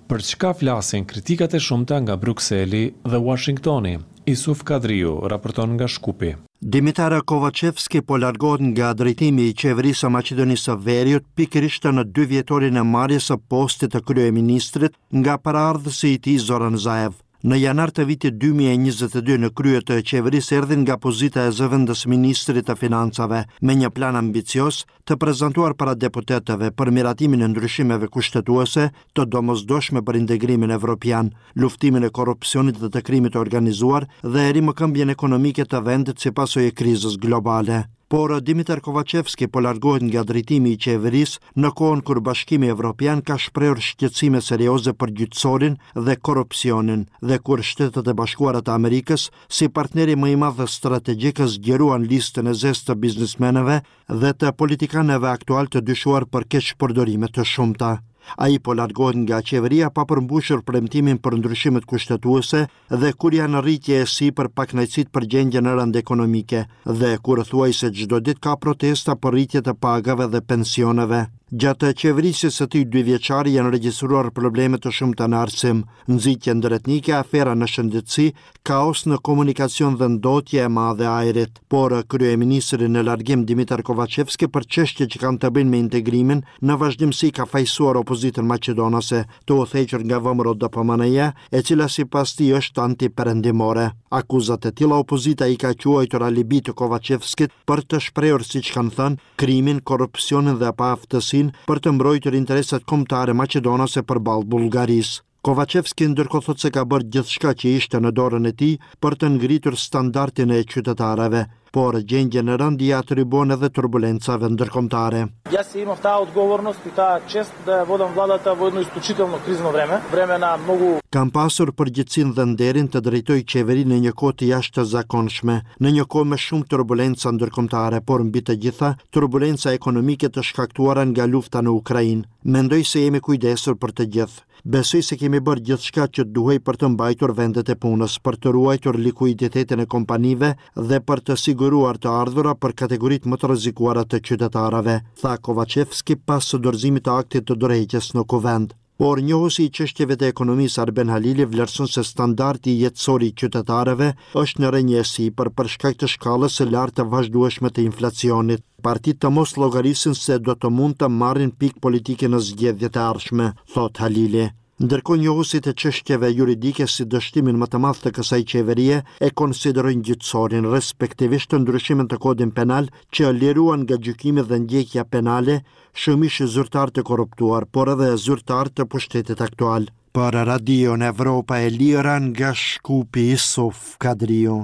për 0.07 0.23
çka 0.31 0.51
flasin 0.59 1.05
kritikat 1.07 1.53
e 1.53 1.59
shumta 1.67 1.97
nga 2.01 2.15
Brukseli 2.21 2.81
dhe 3.11 3.19
Washingtoni. 3.29 3.97
Isuf 4.31 4.61
Kadriu 4.63 5.19
raporton 5.31 5.73
nga 5.77 5.87
Shkupi. 5.87 6.33
Dimitara 6.73 7.19
Kovacevski 7.21 8.01
po 8.01 8.17
largohet 8.23 8.63
nga 8.69 8.93
drejtimi 8.99 9.45
i 9.51 9.53
qeverisë 9.61 10.05
së 10.05 10.11
Maqedonisë 10.15 10.67
së 10.71 10.75
Veriut 10.87 11.27
pikërisht 11.39 11.87
në 11.95 12.07
dy 12.17 12.25
vjetorin 12.33 12.79
e 12.81 12.83
marrjes 12.95 13.29
së 13.31 13.37
postit 13.51 13.93
të 13.95 14.03
kryeministrit 14.09 14.95
nga 15.21 15.37
paraardhësi 15.43 16.13
i 16.15 16.19
tij 16.27 16.39
Zoran 16.47 16.77
Zaev. 16.87 17.15
Në 17.45 17.57
janar 17.61 17.91
të 17.93 18.03
vitit 18.09 18.37
2022 18.41 19.35
në 19.41 19.49
krye 19.57 19.77
të 19.85 19.97
qeverisë 20.09 20.55
erdhin 20.57 20.79
nga 20.87 20.95
pozita 21.03 21.43
e 21.45 21.51
zëvendës 21.53 21.99
ministrit 22.09 22.65
të 22.65 22.73
financave 22.81 23.43
me 23.61 23.75
një 23.77 23.91
plan 23.93 24.15
ambicios 24.17 24.79
të 25.05 25.17
prezantuar 25.21 25.75
para 25.77 25.93
deputetëve 25.93 26.71
për 26.73 26.89
miratimin 26.97 27.45
e 27.45 27.49
ndryshimeve 27.53 28.09
kushtetuese 28.09 28.87
të 29.13 29.27
domosdoshme 29.37 30.01
për 30.09 30.17
integrimin 30.23 30.73
evropian, 30.79 31.29
luftimin 31.53 32.07
e 32.09 32.09
korrupsionit 32.09 32.79
dhe 32.81 32.89
të 32.97 33.03
krimit 33.05 33.37
organizuar 33.37 34.09
dhe 34.25 34.47
erimë 34.49 34.73
këmbjen 34.81 35.13
ekonomike 35.13 35.69
të 35.69 35.83
vendit 35.91 36.25
pasoj 36.41 36.65
e 36.71 36.73
krizës 36.81 37.19
globale 37.21 37.83
por 38.09 38.41
Dimitar 38.41 38.79
Kovacevski 38.81 39.47
po 39.47 39.59
largohet 39.59 40.01
nga 40.03 40.23
drejtimi 40.23 40.71
i 40.73 40.77
qeveris 40.83 41.33
në 41.59 41.73
kohën 41.75 42.03
kur 42.07 42.19
bashkimi 42.23 42.69
evropian 42.71 43.19
ka 43.27 43.35
shprehur 43.43 43.81
shqetësime 43.83 44.39
serioze 44.41 44.93
për 44.95 45.11
gjytsorin 45.17 45.75
dhe 46.07 46.15
korrupsionin 46.27 47.03
dhe 47.21 47.39
kur 47.43 47.63
shtetet 47.71 48.07
e 48.07 48.15
bashkuara 48.21 48.61
të 48.63 48.71
Amerikës 48.79 49.27
si 49.59 49.67
partneri 49.67 50.15
më 50.15 50.31
i 50.33 50.37
madh 50.45 50.63
strategjik 50.77 51.43
zgjeruan 51.57 52.07
listën 52.11 52.47
e 52.47 52.55
zezë 52.63 52.87
të 52.87 52.97
biznesmenëve 53.03 53.81
dhe 54.23 54.33
të 54.39 54.55
politikanëve 54.61 55.29
aktual 55.37 55.67
të 55.67 55.83
dyshuar 55.91 56.25
për 56.31 56.47
keqë 56.55 56.77
përdorimet 56.79 57.35
të 57.35 57.49
shumta. 57.55 57.97
A 58.35 58.47
i 58.51 58.59
po 58.59 58.73
largohet 58.77 59.15
nga 59.23 59.39
qeveria 59.47 59.89
pa 59.95 60.03
përmbushur 60.09 60.63
premtimin 60.67 61.19
për 61.27 61.37
ndryshimet 61.43 61.85
kushtetuese 61.91 62.63
dhe 63.03 63.11
kur 63.23 63.35
janë 63.39 63.61
rritje 63.65 64.01
e 64.01 64.09
si 64.15 64.27
për 64.39 64.49
pak 64.59 64.75
nëjësit 64.79 65.13
për 65.15 65.29
gjendje 65.35 65.63
në 65.67 65.77
rënd 65.81 66.01
ekonomike 66.03 66.65
dhe 67.01 67.13
kur 67.29 67.43
thuaj 67.51 67.71
se 67.81 67.93
gjdo 68.01 68.21
dit 68.31 68.43
ka 68.49 68.57
protesta 68.67 69.17
për 69.23 69.37
rritje 69.37 69.63
të 69.69 69.77
pagave 69.87 70.31
dhe 70.35 70.43
pensioneve. 70.53 71.27
Gjatë 71.55 71.93
qeverisës 72.01 72.57
së 72.59 72.65
tij 72.73 72.83
dy 72.91 73.05
vjeçari 73.07 73.53
janë 73.55 73.69
regjistruar 73.71 74.27
probleme 74.35 74.75
të 74.83 74.91
shumta 74.91 75.29
në 75.31 75.37
arsim, 75.45 75.77
nxitje 76.11 76.55
ndërtnike, 76.59 77.13
afera 77.15 77.53
në 77.55 77.69
shëndetësi, 77.71 78.25
kaos 78.67 79.05
në 79.07 79.21
komunikacion 79.23 79.95
dhe 79.95 80.09
ndotje 80.17 80.65
e 80.65 80.67
madhe 80.67 81.07
ajrit. 81.07 81.61
Por 81.71 81.95
kryeministri 82.11 82.89
në 82.91 83.05
largim 83.07 83.45
Dimitar 83.47 83.79
Kovacevski 83.87 84.49
për 84.51 84.65
çështje 84.73 85.07
që 85.13 85.21
kanë 85.23 85.39
të 85.45 85.53
bëjnë 85.55 85.71
me 85.71 85.79
integrimin, 85.85 86.41
në 86.59 86.73
vazhdimsi 86.81 87.31
ka 87.39 87.47
fajsuar 87.47 88.01
opozitën 88.01 88.43
maqedonase, 88.43 89.23
të 89.47 89.55
u 89.55 89.63
thëgjur 89.71 90.03
nga 90.03 90.19
vëmëro 90.27 90.53
DPMNE-ja, 90.65 91.29
e 91.47 91.63
cila 91.63 91.87
sipas 91.95 92.35
tij 92.35 92.57
është 92.59 92.83
antiperëndimore. 92.89 93.87
Akuzat 94.19 94.67
e 94.67 94.71
tilla 94.75 94.99
opozita 94.99 95.47
i 95.51 95.55
ka 95.59 95.71
quajtur 95.79 96.27
alibi 96.27 96.59
të 96.63 96.75
Kovacevskit 96.79 97.55
për 97.67 97.85
të 97.87 98.03
shprehur 98.09 98.43
siç 98.47 98.75
kanë 98.75 98.95
thënë 98.99 99.33
krimin, 99.39 99.81
korrupsionin 99.87 100.55
dhe 100.59 100.75
paaftësinë 100.79 101.35
për 101.67 101.81
të 101.85 101.91
mbrojtër 101.97 102.37
interesat 102.41 102.87
kombëtare 102.93 103.37
Macedonase 103.43 104.05
për 104.11 104.23
balë 104.29 104.49
Bulgaris. 104.55 105.15
Kovacevski 105.47 106.09
ndërkohë 106.11 106.43
thotë 106.49 106.59
se 106.61 106.69
ka 106.75 106.81
bërë 106.93 107.05
gjithçka 107.15 107.53
që 107.61 107.69
ishte 107.79 108.01
në 108.03 108.09
dorën 108.17 108.49
e 108.49 108.51
tij 108.61 108.73
për 109.03 109.15
të 109.21 109.29
ngritur 109.37 109.77
standardin 109.79 110.51
e 110.51 110.57
qytetarëve, 110.73 111.43
por 111.75 111.95
gjendja 112.09 112.41
në 112.43 112.57
rënd 112.59 112.81
i 112.83 112.89
atribon 112.97 113.53
edhe 113.55 113.69
turbulencave 113.75 114.49
ndërkombëtare. 114.55 115.21
Ja 115.53 115.63
si 115.63 115.83
imam 115.85 115.99
ta 116.03 116.17
odgovornost 116.23 116.87
i 116.89 116.91
ta 116.97 117.07
çest 117.31 117.55
da 117.67 117.77
vodam 117.87 118.11
vladata 118.17 118.51
vo 118.59 118.67
jedno 118.67 118.83
isključitelno 118.83 119.39
krizno 119.45 119.71
vreme, 119.75 120.01
vreme 120.11 120.35
na 120.39 120.51
mnogu... 120.63 120.91
Kam 121.15 121.31
pasur 121.35 121.71
për 121.77 121.93
gjithsin 121.97 122.33
dhe 122.35 122.43
nderin 122.51 122.89
të 122.91 123.01
drejtoj 123.07 123.39
qeveri 123.51 123.85
në 123.87 124.01
një 124.07 124.13
kohë 124.19 124.35
të 124.41 124.49
jashtëzakonshme, 124.51 125.55
të 125.61 125.61
zakonshme, 125.63 125.79
në 125.85 125.95
një 125.99 126.07
kohë 126.15 126.29
me 126.33 126.41
shumë 126.47 126.67
turbulenca 126.75 127.31
ndërkomtare, 127.37 128.01
por 128.09 128.25
mbi 128.27 128.43
të 128.49 128.57
gjitha, 128.65 128.91
turbulenca 129.15 129.71
ekonomike 129.79 130.27
të 130.29 130.43
shkaktuara 130.49 131.07
nga 131.13 131.29
lufta 131.35 131.63
në 131.63 131.71
Ukrajin. 131.79 132.25
Mendoj 132.43 132.83
se 132.93 133.05
jemi 133.05 133.23
kujdesur 133.29 133.77
për 133.79 133.95
të 133.99 134.09
gjithë. 134.17 134.46
Besoj 134.65 135.03
se 135.05 135.15
kemi 135.21 135.39
bërë 135.47 135.63
gjithë 135.67 135.85
shka 135.89 136.05
që 136.17 136.23
duhej 136.35 136.59
për 136.67 136.77
të 136.81 136.87
mbajtur 136.93 137.33
vendet 137.39 137.69
e 137.69 137.75
punës, 137.83 138.15
për 138.27 138.37
të 138.45 138.53
ruajtur 138.55 138.97
likuiditetin 139.07 139.83
e 139.83 139.85
kompanive 139.93 140.49
dhe 140.91 140.99
për 141.11 141.21
të 141.27 141.35
siguruar 141.43 141.99
të 142.05 142.15
ardhura 142.23 142.55
për 142.65 142.73
kategorit 142.83 143.29
më 143.33 143.37
të 143.43 143.51
rëzikuarat 143.53 144.11
të 144.15 144.21
qytetarave, 144.29 144.97
tha 145.21 145.37
Kovacevski 145.49 146.17
pas 146.31 146.51
së 146.53 146.61
dorëzimit 146.67 147.05
të 147.09 147.17
aktit 147.21 147.47
të 147.51 147.59
drejqes 147.67 148.13
në 148.17 148.25
kuvend. 148.35 148.75
Por 149.01 149.19
njohësi 149.21 149.63
i 149.67 149.71
qështjeve 149.77 150.15
të 150.21 150.27
ekonomisë 150.33 150.79
Arben 150.83 151.11
Halili 151.13 151.45
vlerëson 151.51 151.89
se 151.95 152.03
standarti 152.07 152.73
jetësori 152.79 153.27
i 153.31 153.35
qytetarëve 153.41 154.07
është 154.43 154.63
në 154.65 154.71
rënjesi 154.77 155.27
për 155.41 155.51
përshkak 155.59 155.99
të 156.01 156.09
shkallës 156.15 156.57
e 156.65 156.69
lartë 156.73 156.97
të 157.03 157.07
vazhdueshme 157.13 157.71
të 157.75 157.85
inflacionit. 157.91 158.65
Partit 158.89 159.21
të 159.21 159.33
mos 159.37 159.53
logarisin 159.63 160.17
se 160.25 160.39
do 160.49 160.57
të 160.63 160.73
mund 160.79 160.97
të 161.03 161.11
marrin 161.23 161.53
pik 161.61 161.77
politike 161.85 162.31
në 162.33 162.41
zgjedhjet 162.49 162.97
e 163.01 163.05
arshme, 163.13 163.51
thot 163.75 164.01
Halili 164.05 164.49
ndërko 164.77 165.15
njohusit 165.17 165.65
e 165.71 165.71
qështjeve 165.73 166.27
juridike 166.37 166.85
si 166.93 167.05
dështimin 167.09 167.57
më 167.57 167.67
të 167.73 167.77
madhë 167.81 168.03
të 168.03 168.09
kësaj 168.17 168.39
qeverie 168.51 168.99
e 169.25 169.29
konsiderojnë 169.41 170.05
gjithësorin 170.09 170.67
respektivisht 170.73 171.49
të 171.49 171.59
ndryshimin 171.63 172.11
të 172.11 172.19
kodin 172.21 172.51
penal 172.59 172.91
që 173.09 173.29
e 173.29 173.31
liruan 173.39 173.87
nga 173.87 173.97
gjykimit 174.07 174.45
dhe 174.51 174.59
ndjekja 174.67 175.07
penale 175.09 175.55
shumish 176.03 176.43
zyrtar 176.53 176.93
të 176.93 177.05
korruptuar, 177.09 177.65
por 177.73 177.89
edhe 177.95 178.13
zyrtar 178.27 178.69
të 178.69 178.85
pushtetit 178.93 179.41
aktual. 179.47 179.89
Për 180.15 180.33
Radio 180.51 180.93
në 180.97 181.09
Evropa 181.13 181.57
e 181.65 181.73
liran 181.73 182.29
nga 182.33 182.53
Shkupi 182.57 183.27
Isof 183.35 183.81
Kadrio. 184.01 184.57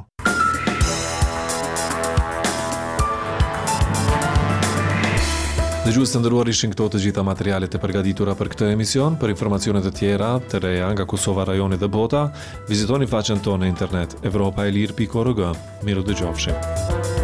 Në 5.84 5.92
gjusë 5.98 6.14
të 6.16 6.20
ndëruar 6.22 6.48
ishin 6.48 6.72
këto 6.72 6.86
të 6.94 7.00
gjitha 7.04 7.24
materialet 7.28 7.74
e 7.76 7.80
përgaditura 7.84 8.38
për 8.40 8.54
këtë 8.54 8.70
emision, 8.72 9.18
për 9.20 9.34
informacionet 9.34 9.90
e 9.90 9.92
tjera 9.98 10.30
të 10.54 10.62
reja 10.64 10.88
nga 10.96 11.06
Kosova, 11.12 11.44
rajoni 11.50 11.76
dhe 11.82 11.90
bota, 11.92 12.22
vizitoni 12.72 13.10
faqen 13.12 13.44
tonë 13.44 13.66
në 13.66 13.74
internet 13.74 14.16
evropaelir.org. 14.32 15.44
Miru 15.84 16.06
dhe 16.08 16.18
gjofshim. 16.22 17.23